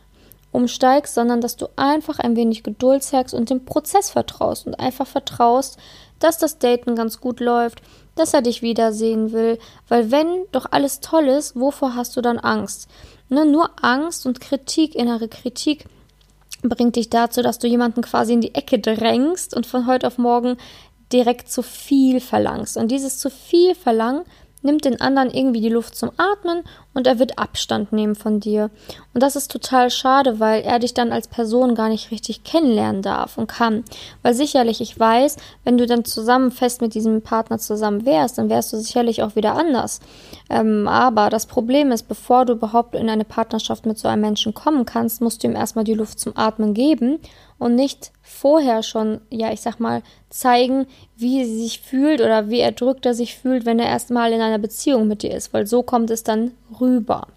umsteigst, 0.51 1.13
sondern 1.13 1.41
dass 1.41 1.57
du 1.57 1.67
einfach 1.75 2.19
ein 2.19 2.35
wenig 2.35 2.63
Geduld 2.63 3.03
zeigst 3.03 3.33
und 3.33 3.49
dem 3.49 3.65
Prozess 3.65 4.09
vertraust 4.09 4.67
und 4.67 4.79
einfach 4.79 5.07
vertraust, 5.07 5.77
dass 6.19 6.37
das 6.37 6.59
Daten 6.59 6.95
ganz 6.95 7.19
gut 7.19 7.39
läuft, 7.39 7.81
dass 8.15 8.33
er 8.33 8.41
dich 8.41 8.61
wiedersehen 8.61 9.33
will, 9.33 9.59
weil 9.89 10.11
wenn 10.11 10.45
doch 10.53 10.67
alles 10.71 11.01
toll 11.01 11.27
ist, 11.27 11.59
wovor 11.59 11.95
hast 11.95 12.15
du 12.15 12.21
dann 12.21 12.39
Angst? 12.39 12.87
Ne, 13.27 13.45
nur 13.45 13.71
Angst 13.81 14.25
und 14.25 14.39
Kritik, 14.39 14.95
innere 14.95 15.27
Kritik 15.27 15.85
bringt 16.61 16.95
dich 16.95 17.09
dazu, 17.09 17.41
dass 17.41 17.59
du 17.59 17.67
jemanden 17.67 18.01
quasi 18.01 18.33
in 18.33 18.41
die 18.41 18.55
Ecke 18.55 18.79
drängst 18.79 19.55
und 19.55 19.65
von 19.65 19.87
heute 19.87 20.07
auf 20.07 20.17
morgen 20.17 20.57
direkt 21.11 21.51
zu 21.51 21.61
viel 21.61 22.19
verlangst. 22.19 22.77
Und 22.77 22.89
dieses 22.89 23.19
zu 23.19 23.29
viel 23.29 23.75
Verlangen 23.75 24.23
nimmt 24.65 24.83
den 24.83 24.99
anderen 24.99 25.29
irgendwie 25.31 25.61
die 25.61 25.69
Luft 25.69 25.95
zum 25.95 26.11
Atmen 26.17 26.63
und 26.93 27.07
er 27.07 27.19
wird 27.19 27.37
Abstand 27.39 27.93
nehmen 27.93 28.15
von 28.15 28.39
dir. 28.39 28.69
Und 29.13 29.21
das 29.21 29.35
ist 29.35 29.51
total 29.51 29.89
schade, 29.89 30.39
weil 30.39 30.63
er 30.63 30.79
dich 30.79 30.93
dann 30.93 31.11
als 31.11 31.27
Person 31.27 31.75
gar 31.75 31.89
nicht 31.89 32.11
richtig 32.11 32.43
kennenlernen 32.43 33.01
darf 33.01 33.37
und 33.37 33.47
kann. 33.47 33.83
Weil 34.23 34.33
sicherlich, 34.33 34.81
ich 34.81 34.99
weiß, 34.99 35.37
wenn 35.63 35.77
du 35.77 35.85
dann 35.85 36.03
zusammen 36.03 36.51
fest 36.51 36.81
mit 36.81 36.93
diesem 36.95 37.21
Partner 37.21 37.59
zusammen 37.59 38.05
wärst, 38.05 38.37
dann 38.37 38.49
wärst 38.49 38.73
du 38.73 38.77
sicherlich 38.77 39.23
auch 39.23 39.35
wieder 39.35 39.53
anders. 39.53 39.99
Ähm, 40.49 40.87
aber 40.87 41.29
das 41.29 41.45
Problem 41.45 41.91
ist, 41.91 42.07
bevor 42.07 42.45
du 42.45 42.53
überhaupt 42.53 42.95
in 42.95 43.09
eine 43.09 43.25
Partnerschaft 43.25 43.85
mit 43.85 43.97
so 43.97 44.07
einem 44.07 44.21
Menschen 44.21 44.53
kommen 44.53 44.85
kannst, 44.85 45.21
musst 45.21 45.43
du 45.43 45.47
ihm 45.47 45.55
erstmal 45.55 45.85
die 45.85 45.93
Luft 45.93 46.19
zum 46.19 46.35
Atmen 46.35 46.73
geben 46.73 47.19
und 47.57 47.75
nicht 47.75 48.11
vorher 48.21 48.83
schon, 48.83 49.21
ja, 49.29 49.51
ich 49.51 49.61
sag 49.61 49.79
mal, 49.79 50.01
zeigen, 50.29 50.87
wie 51.15 51.45
sie 51.45 51.63
sich 51.63 51.79
fühlt 51.79 52.21
oder 52.21 52.49
wie 52.49 52.59
erdrückt 52.59 53.05
er 53.05 53.13
sich 53.13 53.37
fühlt, 53.37 53.65
wenn 53.65 53.79
er 53.79 53.87
erstmal 53.87 54.33
in 54.33 54.41
einer 54.41 54.59
Beziehung 54.59 55.07
mit 55.07 55.23
dir 55.23 55.33
ist, 55.33 55.53
weil 55.53 55.65
so 55.65 55.83
kommt 55.83 56.09
es 56.09 56.23
dann 56.23 56.51
rüber. 56.79 57.27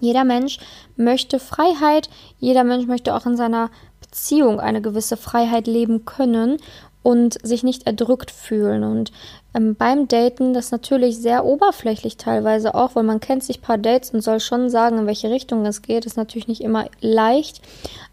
Jeder 0.00 0.24
Mensch 0.24 0.58
möchte 0.96 1.38
Freiheit, 1.38 2.08
jeder 2.38 2.64
Mensch 2.64 2.86
möchte 2.86 3.14
auch 3.14 3.26
in 3.26 3.36
seiner 3.36 3.70
Beziehung 4.00 4.60
eine 4.60 4.82
gewisse 4.82 5.16
Freiheit 5.16 5.66
leben 5.66 6.04
können 6.04 6.58
und 7.02 7.38
sich 7.44 7.62
nicht 7.62 7.86
erdrückt 7.86 8.30
fühlen. 8.30 8.84
Und 8.84 9.12
ähm, 9.54 9.74
beim 9.74 10.08
Daten, 10.08 10.54
das 10.54 10.70
natürlich 10.70 11.18
sehr 11.18 11.44
oberflächlich 11.44 12.16
teilweise 12.16 12.74
auch, 12.74 12.94
weil 12.94 13.02
man 13.02 13.20
kennt 13.20 13.44
sich 13.44 13.60
paar 13.60 13.78
Dates 13.78 14.10
und 14.10 14.22
soll 14.22 14.40
schon 14.40 14.70
sagen, 14.70 14.98
in 14.98 15.06
welche 15.06 15.30
Richtung 15.30 15.66
es 15.66 15.82
geht, 15.82 16.06
ist 16.06 16.16
natürlich 16.16 16.48
nicht 16.48 16.62
immer 16.62 16.86
leicht. 17.00 17.60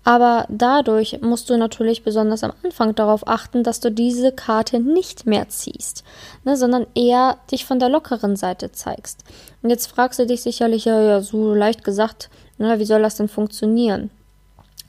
Aber 0.03 0.45
dadurch 0.49 1.19
musst 1.21 1.49
du 1.49 1.57
natürlich 1.57 2.03
besonders 2.03 2.43
am 2.43 2.53
Anfang 2.63 2.95
darauf 2.95 3.27
achten, 3.27 3.63
dass 3.63 3.79
du 3.79 3.91
diese 3.91 4.31
Karte 4.31 4.79
nicht 4.79 5.25
mehr 5.25 5.49
ziehst, 5.49 6.03
ne, 6.43 6.57
sondern 6.57 6.87
eher 6.95 7.37
dich 7.51 7.65
von 7.65 7.79
der 7.79 7.89
lockeren 7.89 8.35
Seite 8.35 8.71
zeigst. 8.71 9.23
Und 9.61 9.69
jetzt 9.69 9.87
fragst 9.87 10.19
du 10.19 10.25
dich 10.25 10.41
sicherlich, 10.41 10.85
ja, 10.85 10.99
ja 11.01 11.21
so 11.21 11.53
leicht 11.53 11.83
gesagt, 11.83 12.29
ne, 12.57 12.79
wie 12.79 12.85
soll 12.85 13.01
das 13.01 13.15
denn 13.15 13.27
funktionieren? 13.27 14.09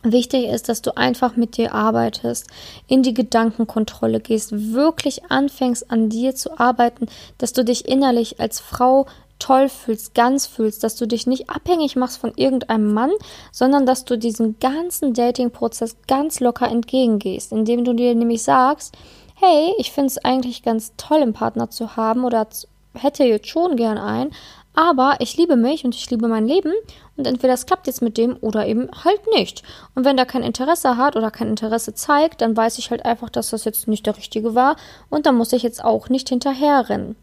Wichtig 0.03 0.47
ist, 0.47 0.71
dass 0.71 0.81
du 0.81 0.97
einfach 0.97 1.37
mit 1.37 1.59
dir 1.59 1.75
arbeitest, 1.75 2.47
in 2.87 3.03
die 3.03 3.13
Gedankenkontrolle 3.13 4.21
gehst, 4.21 4.73
wirklich 4.73 5.31
anfängst 5.31 5.91
an 5.91 6.09
dir 6.09 6.35
zu 6.35 6.59
arbeiten, 6.59 7.07
dass 7.37 7.53
du 7.53 7.65
dich 7.65 7.87
innerlich 7.87 8.41
als 8.41 8.61
Frau 8.61 9.07
toll 9.39 9.69
fühlst, 9.69 10.15
ganz 10.15 10.47
fühlst, 10.47 10.85
dass 10.85 10.97
du 10.97 11.07
dich 11.07 11.27
nicht 11.27 11.51
abhängig 11.51 11.97
machst 11.97 12.19
von 12.19 12.33
irgendeinem 12.37 12.95
Mann, 12.95 13.11
sondern 13.53 13.85
dass 13.85 14.07
du 14.07 14.17
diesem 14.17 14.59
ganzen 14.59 15.13
Dating-Prozess 15.13 15.97
ganz 16.09 16.41
locker 16.41 16.69
entgegengehst, 16.69 17.53
indem 17.53 17.85
du 17.85 17.93
dir 17.93 18.15
nämlich 18.15 18.43
sagst, 18.43 18.95
hey, 19.35 19.75
ich 19.79 19.93
finde 19.93 20.09
es 20.09 20.19
eigentlich 20.19 20.63
ganz 20.63 20.93
toll, 20.97 21.21
einen 21.21 21.33
Partner 21.33 21.69
zu 21.71 21.97
haben 21.97 22.25
oder 22.25 22.47
hätte 22.95 23.25
jetzt 23.25 23.49
schon 23.49 23.77
gern 23.77 23.99
einen, 23.99 24.33
aber 24.81 25.17
ich 25.19 25.37
liebe 25.37 25.57
mich 25.57 25.85
und 25.85 25.95
ich 25.95 26.09
liebe 26.09 26.27
mein 26.27 26.47
Leben 26.47 26.73
und 27.19 27.27
entweder 27.27 27.53
es 27.53 27.67
klappt 27.67 27.87
jetzt 27.87 28.01
mit 28.01 28.17
dem 28.17 28.39
oder 28.41 28.67
eben 28.67 28.89
halt 29.05 29.21
nicht. 29.35 29.63
Und 29.95 30.07
wenn 30.07 30.17
der 30.17 30.25
kein 30.25 30.43
Interesse 30.43 30.97
hat 30.97 31.17
oder 31.17 31.31
kein 31.31 31.49
Interesse 31.49 31.93
zeigt, 31.93 32.41
dann 32.41 32.57
weiß 32.57 32.79
ich 32.79 32.91
halt 32.91 33.05
einfach, 33.05 33.29
dass 33.29 33.51
das 33.51 33.67
jetzt 33.67 33.89
nicht 33.89 34.07
der 34.07 34.17
richtige 34.17 34.55
war 34.55 34.77
und 35.11 35.27
dann 35.27 35.37
muss 35.37 35.53
ich 35.53 35.63
jetzt 35.63 35.85
auch 35.85 36.09
nicht 36.09 36.31
hinterherrennen. 36.31 37.15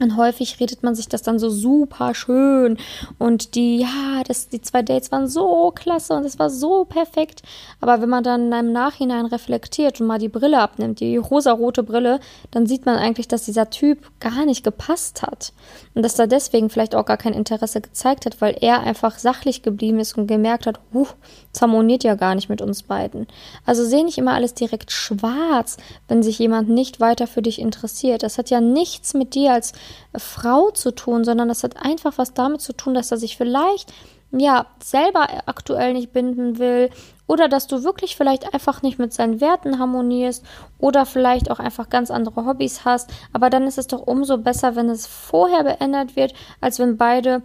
Und 0.00 0.16
häufig 0.16 0.60
redet 0.60 0.82
man 0.82 0.94
sich 0.94 1.08
das 1.08 1.22
dann 1.22 1.38
so 1.38 1.50
super 1.50 2.14
schön. 2.14 2.78
Und 3.18 3.54
die, 3.54 3.78
ja, 3.78 4.22
das, 4.26 4.48
die 4.48 4.60
zwei 4.60 4.82
Dates 4.82 5.10
waren 5.10 5.26
so 5.26 5.72
klasse 5.74 6.14
und 6.14 6.24
es 6.24 6.38
war 6.38 6.50
so 6.50 6.84
perfekt. 6.84 7.42
Aber 7.80 8.00
wenn 8.00 8.08
man 8.08 8.22
dann 8.22 8.52
im 8.52 8.72
Nachhinein 8.72 9.26
reflektiert 9.26 10.00
und 10.00 10.06
mal 10.06 10.18
die 10.18 10.28
Brille 10.28 10.60
abnimmt, 10.60 11.00
die 11.00 11.16
rosarote 11.16 11.82
Brille, 11.82 12.20
dann 12.50 12.66
sieht 12.66 12.86
man 12.86 12.96
eigentlich, 12.96 13.28
dass 13.28 13.44
dieser 13.44 13.70
Typ 13.70 13.98
gar 14.20 14.44
nicht 14.44 14.62
gepasst 14.62 15.22
hat. 15.22 15.52
Und 15.94 16.02
dass 16.02 16.18
er 16.18 16.28
deswegen 16.28 16.70
vielleicht 16.70 16.94
auch 16.94 17.04
gar 17.04 17.16
kein 17.16 17.34
Interesse 17.34 17.80
gezeigt 17.80 18.26
hat, 18.26 18.40
weil 18.40 18.56
er 18.60 18.80
einfach 18.80 19.18
sachlich 19.18 19.62
geblieben 19.62 19.98
ist 19.98 20.16
und 20.16 20.28
gemerkt 20.28 20.66
hat, 20.66 20.78
huh, 20.94 21.08
das 21.52 21.62
harmoniert 21.62 22.04
ja 22.04 22.14
gar 22.14 22.34
nicht 22.36 22.48
mit 22.48 22.62
uns 22.62 22.84
beiden. 22.84 23.26
Also 23.66 23.84
sehe 23.84 24.04
nicht 24.04 24.18
immer 24.18 24.34
alles 24.34 24.54
direkt 24.54 24.92
schwarz, 24.92 25.76
wenn 26.06 26.22
sich 26.22 26.38
jemand 26.38 26.68
nicht 26.68 27.00
weiter 27.00 27.26
für 27.26 27.42
dich 27.42 27.60
interessiert. 27.60 28.22
Das 28.22 28.38
hat 28.38 28.50
ja 28.50 28.60
nichts 28.60 29.14
mit 29.14 29.34
dir 29.34 29.52
als 29.52 29.72
Frau 30.16 30.70
zu 30.70 30.92
tun, 30.92 31.24
sondern 31.24 31.48
das 31.48 31.64
hat 31.64 31.76
einfach 31.82 32.14
was 32.16 32.34
damit 32.34 32.60
zu 32.60 32.72
tun, 32.72 32.94
dass 32.94 33.10
er 33.10 33.18
sich 33.18 33.36
vielleicht 33.36 33.92
ja 34.30 34.66
selber 34.82 35.26
aktuell 35.46 35.94
nicht 35.94 36.12
binden 36.12 36.58
will 36.58 36.90
oder 37.26 37.48
dass 37.48 37.66
du 37.66 37.82
wirklich 37.82 38.16
vielleicht 38.16 38.52
einfach 38.52 38.82
nicht 38.82 38.98
mit 38.98 39.12
seinen 39.12 39.40
Werten 39.40 39.78
harmonierst 39.78 40.44
oder 40.78 41.06
vielleicht 41.06 41.50
auch 41.50 41.58
einfach 41.58 41.88
ganz 41.88 42.10
andere 42.10 42.44
Hobbys 42.44 42.84
hast, 42.84 43.10
aber 43.32 43.48
dann 43.48 43.66
ist 43.66 43.78
es 43.78 43.86
doch 43.86 44.06
umso 44.06 44.38
besser, 44.38 44.76
wenn 44.76 44.90
es 44.90 45.06
vorher 45.06 45.64
beendet 45.64 46.16
wird, 46.16 46.34
als 46.60 46.78
wenn 46.78 46.96
beide 46.96 47.42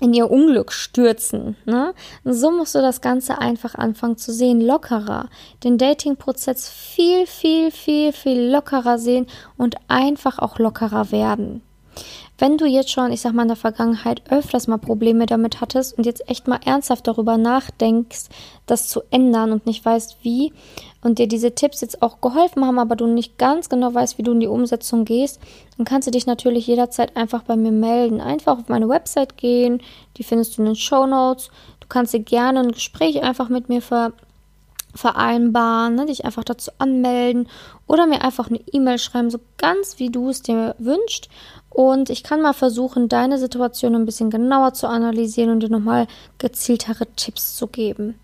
in 0.00 0.14
ihr 0.14 0.30
Unglück 0.30 0.72
stürzen. 0.72 1.56
Ne? 1.64 1.94
So 2.24 2.50
musst 2.50 2.74
du 2.74 2.80
das 2.80 3.00
Ganze 3.00 3.38
einfach 3.38 3.74
anfangen 3.74 4.16
zu 4.16 4.32
sehen, 4.32 4.60
lockerer. 4.60 5.28
Den 5.64 5.78
Dating-Prozess 5.78 6.68
viel, 6.68 7.26
viel, 7.26 7.70
viel, 7.70 8.12
viel 8.12 8.50
lockerer 8.50 8.98
sehen 8.98 9.26
und 9.56 9.76
einfach 9.88 10.38
auch 10.38 10.58
lockerer 10.58 11.10
werden. 11.10 11.62
Wenn 12.38 12.58
du 12.58 12.66
jetzt 12.66 12.90
schon, 12.90 13.12
ich 13.12 13.22
sag 13.22 13.32
mal, 13.32 13.42
in 13.42 13.48
der 13.48 13.56
Vergangenheit 13.56 14.22
öfters 14.30 14.66
mal 14.66 14.76
Probleme 14.76 15.24
damit 15.24 15.60
hattest 15.62 15.96
und 15.96 16.04
jetzt 16.04 16.28
echt 16.28 16.46
mal 16.46 16.60
ernsthaft 16.64 17.06
darüber 17.06 17.38
nachdenkst, 17.38 18.26
das 18.66 18.88
zu 18.88 19.02
ändern 19.10 19.52
und 19.52 19.64
nicht 19.64 19.84
weißt, 19.84 20.18
wie, 20.22 20.52
und 21.02 21.18
dir 21.18 21.28
diese 21.28 21.54
Tipps 21.54 21.80
jetzt 21.80 22.02
auch 22.02 22.20
geholfen 22.20 22.66
haben, 22.66 22.78
aber 22.78 22.94
du 22.94 23.06
nicht 23.06 23.38
ganz 23.38 23.70
genau 23.70 23.94
weißt, 23.94 24.18
wie 24.18 24.22
du 24.22 24.32
in 24.32 24.40
die 24.40 24.48
Umsetzung 24.48 25.06
gehst, 25.06 25.40
dann 25.78 25.86
kannst 25.86 26.08
du 26.08 26.12
dich 26.12 26.26
natürlich 26.26 26.66
jederzeit 26.66 27.16
einfach 27.16 27.42
bei 27.42 27.56
mir 27.56 27.72
melden. 27.72 28.20
Einfach 28.20 28.58
auf 28.58 28.68
meine 28.68 28.88
Website 28.88 29.38
gehen, 29.38 29.80
die 30.18 30.24
findest 30.24 30.56
du 30.56 30.62
in 30.62 30.66
den 30.66 30.76
Show 30.76 31.06
Notes. 31.06 31.50
Du 31.80 31.86
kannst 31.88 32.12
dir 32.12 32.20
gerne 32.20 32.60
ein 32.60 32.72
Gespräch 32.72 33.22
einfach 33.22 33.48
mit 33.48 33.68
mir 33.68 33.80
ver 33.80 34.12
vereinbaren, 34.94 35.94
ne, 35.94 36.06
dich 36.06 36.24
einfach 36.24 36.42
dazu 36.42 36.70
anmelden 36.78 37.48
oder 37.86 38.06
mir 38.06 38.22
einfach 38.22 38.48
eine 38.48 38.60
E-Mail 38.72 38.98
schreiben, 38.98 39.30
so 39.30 39.38
ganz 39.58 39.98
wie 39.98 40.08
du 40.08 40.30
es 40.30 40.40
dir 40.42 40.74
wünschst. 40.78 41.28
Und 41.76 42.08
ich 42.08 42.22
kann 42.22 42.40
mal 42.40 42.54
versuchen, 42.54 43.10
deine 43.10 43.36
Situation 43.36 43.94
ein 43.94 44.06
bisschen 44.06 44.30
genauer 44.30 44.72
zu 44.72 44.88
analysieren 44.88 45.50
und 45.50 45.60
dir 45.60 45.68
nochmal 45.68 46.06
gezieltere 46.38 47.04
Tipps 47.16 47.54
zu 47.54 47.66
geben. 47.66 48.18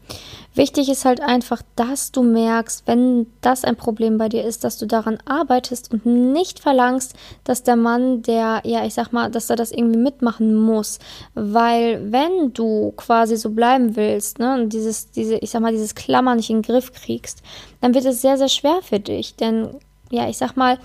Wichtig 0.55 0.89
ist 0.89 1.05
halt 1.05 1.21
einfach, 1.21 1.61
dass 1.77 2.13
du 2.13 2.23
merkst, 2.23 2.85
wenn 2.87 3.27
das 3.43 3.65
ein 3.65 3.77
Problem 3.77 4.17
bei 4.17 4.31
dir 4.31 4.43
ist, 4.43 4.65
dass 4.65 4.79
du 4.79 4.87
daran 4.87 5.19
arbeitest 5.27 5.93
und 5.93 6.07
nicht 6.07 6.61
verlangst, 6.61 7.15
dass 7.45 7.63
der 7.63 7.77
Mann, 7.77 8.23
der, 8.23 8.63
ja, 8.65 8.87
ich 8.87 8.95
sag 8.95 9.13
mal, 9.13 9.31
dass 9.31 9.51
er 9.51 9.57
das 9.57 9.71
irgendwie 9.71 9.99
mitmachen 9.99 10.55
muss. 10.55 10.99
Weil 11.35 12.11
wenn 12.11 12.55
du 12.55 12.95
quasi 12.97 13.37
so 13.37 13.51
bleiben 13.51 13.97
willst, 13.97 14.39
ne, 14.39 14.55
und 14.55 14.73
dieses, 14.73 15.11
diese, 15.11 15.37
ich 15.37 15.51
sag 15.51 15.61
mal, 15.61 15.73
dieses 15.73 15.95
Klammern 15.95 16.39
nicht 16.39 16.49
in 16.49 16.63
den 16.63 16.63
Griff 16.63 16.91
kriegst, 16.95 17.43
dann 17.83 17.93
wird 17.93 18.07
es 18.07 18.23
sehr, 18.23 18.39
sehr 18.39 18.49
schwer 18.49 18.79
für 18.81 18.99
dich. 18.99 19.37
Denn, 19.37 19.69
ja, 20.11 20.27
ich 20.27 20.39
sag 20.39 20.57
mal, 20.57 20.79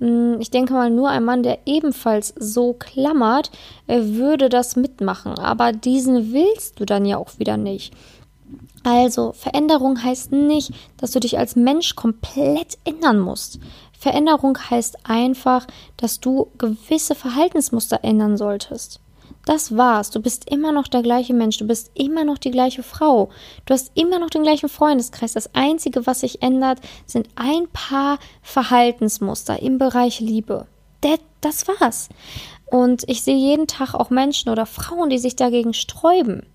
ich 0.00 0.50
denke 0.50 0.72
mal, 0.72 0.90
nur 0.90 1.08
ein 1.08 1.24
Mann, 1.24 1.42
der 1.42 1.60
ebenfalls 1.66 2.34
so 2.38 2.74
klammert, 2.74 3.50
äh, 3.86 4.00
würde 4.02 4.48
das 4.48 4.76
mitmachen. 4.76 5.38
Aber 5.38 5.72
diesen 5.72 6.32
willst 6.32 6.80
du 6.80 6.84
dann 6.84 7.04
ja 7.04 7.16
auch 7.16 7.38
wieder 7.38 7.56
nicht. 7.56 7.94
Also, 8.82 9.32
Veränderung 9.32 10.02
heißt 10.02 10.32
nicht, 10.32 10.72
dass 10.98 11.12
du 11.12 11.20
dich 11.20 11.38
als 11.38 11.56
Mensch 11.56 11.94
komplett 11.94 12.76
ändern 12.84 13.18
musst. 13.18 13.58
Veränderung 13.98 14.58
heißt 14.58 14.98
einfach, 15.04 15.66
dass 15.96 16.20
du 16.20 16.48
gewisse 16.58 17.14
Verhaltensmuster 17.14 18.00
ändern 18.02 18.36
solltest. 18.36 19.00
Das 19.46 19.76
war's. 19.76 20.10
Du 20.10 20.20
bist 20.20 20.50
immer 20.50 20.72
noch 20.72 20.88
der 20.88 21.02
gleiche 21.02 21.34
Mensch. 21.34 21.58
Du 21.58 21.66
bist 21.66 21.90
immer 21.94 22.24
noch 22.24 22.38
die 22.38 22.50
gleiche 22.50 22.82
Frau. 22.82 23.30
Du 23.66 23.74
hast 23.74 23.92
immer 23.94 24.18
noch 24.18 24.30
den 24.30 24.42
gleichen 24.42 24.68
Freundeskreis. 24.68 25.34
Das 25.34 25.54
Einzige, 25.54 26.06
was 26.06 26.20
sich 26.20 26.42
ändert, 26.42 26.80
sind 27.06 27.28
ein 27.34 27.68
paar 27.72 28.18
Verhaltensmuster 28.42 29.60
im 29.60 29.78
Bereich 29.78 30.20
Liebe. 30.20 30.66
Das 31.40 31.68
war's. 31.68 32.08
Und 32.70 33.04
ich 33.06 33.22
sehe 33.22 33.36
jeden 33.36 33.66
Tag 33.66 33.92
auch 33.94 34.08
Menschen 34.08 34.50
oder 34.50 34.64
Frauen, 34.64 35.10
die 35.10 35.18
sich 35.18 35.36
dagegen 35.36 35.74
sträuben, 35.74 36.46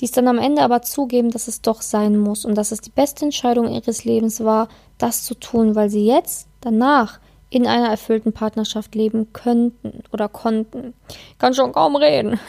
die 0.00 0.04
es 0.04 0.12
dann 0.12 0.28
am 0.28 0.38
Ende 0.38 0.62
aber 0.62 0.82
zugeben, 0.82 1.30
dass 1.30 1.48
es 1.48 1.62
doch 1.62 1.80
sein 1.80 2.18
muss 2.18 2.44
und 2.44 2.54
dass 2.54 2.70
es 2.70 2.82
die 2.82 2.90
beste 2.90 3.24
Entscheidung 3.24 3.72
ihres 3.72 4.04
Lebens 4.04 4.44
war, 4.44 4.68
das 4.98 5.24
zu 5.24 5.34
tun, 5.34 5.74
weil 5.74 5.88
sie 5.88 6.04
jetzt, 6.04 6.48
danach, 6.60 7.18
in 7.50 7.66
einer 7.66 7.88
erfüllten 7.88 8.32
Partnerschaft 8.32 8.94
leben 8.94 9.32
könnten 9.32 10.02
oder 10.12 10.28
konnten. 10.28 10.94
Ich 11.08 11.38
kann 11.38 11.54
schon 11.54 11.72
kaum 11.72 11.96
reden. 11.96 12.40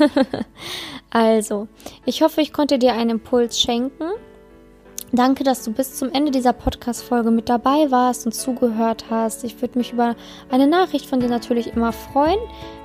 also, 1.12 1.68
ich 2.06 2.22
hoffe, 2.22 2.42
ich 2.42 2.52
konnte 2.52 2.80
dir 2.80 2.94
einen 2.94 3.12
Impuls 3.12 3.60
schenken. 3.60 4.06
Danke, 5.14 5.46
dass 5.46 5.64
du 5.64 5.72
bis 5.72 5.96
zum 5.96 6.12
Ende 6.12 6.32
dieser 6.32 6.52
Podcast-Folge 6.52 7.32
mit 7.32 7.48
dabei 7.48 7.90
warst 7.92 8.26
und 8.26 8.34
zugehört 8.34 9.06
hast. 9.10 9.46
Ich 9.46 9.62
würde 9.62 9.78
mich 9.78 9.94
über 9.94 10.18
eine 10.52 10.68
Nachricht 10.68 11.06
von 11.06 11.22
dir 11.22 11.30
natürlich 11.30 11.74
immer 11.74 11.94
freuen, 11.94 12.40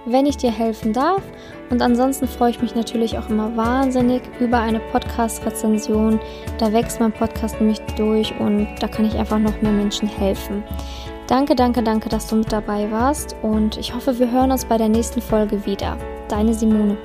wenn 0.07 0.27
ich 0.27 0.37
dir 0.37 0.53
helfen 0.53 0.93
darf. 0.93 1.23
Und 1.71 1.83
ansonsten 1.83 2.29
freue 2.29 2.51
ich 2.51 2.63
mich 2.63 2.77
natürlich 2.77 3.19
auch 3.19 3.29
immer 3.29 3.57
wahnsinnig 3.57 4.23
über 4.39 4.61
eine 4.61 4.79
Podcast-Rezension. 4.79 6.21
Da 6.59 6.73
wächst 6.73 7.01
mein 7.01 7.13
Podcast 7.13 7.59
nämlich 7.59 7.81
durch 7.97 8.33
und 8.39 8.69
da 8.79 8.87
kann 8.87 9.05
ich 9.05 9.17
einfach 9.17 9.41
noch 9.41 9.61
mehr 9.61 9.73
Menschen 9.73 10.07
helfen. 10.07 10.63
Danke, 11.29 11.55
danke, 11.55 11.83
danke, 11.83 12.09
dass 12.09 12.27
du 12.27 12.37
mit 12.37 12.53
dabei 12.53 12.91
warst 12.91 13.37
und 13.43 13.77
ich 13.77 13.95
hoffe, 13.95 14.19
wir 14.19 14.31
hören 14.31 14.51
uns 14.51 14.65
bei 14.65 14.77
der 14.77 14.89
nächsten 14.89 15.23
Folge 15.23 15.65
wieder. 15.65 15.97
Deine 16.29 16.53
Simone. 16.53 16.99